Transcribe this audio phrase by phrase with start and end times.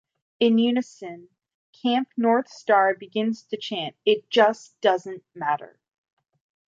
[0.39, 1.29] In unison,
[1.73, 5.77] Camp North Star begins to chant, It just doesn't matter!